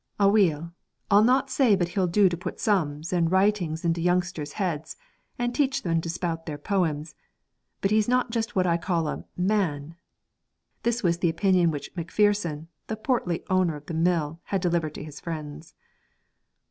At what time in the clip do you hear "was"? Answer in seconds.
11.03-11.19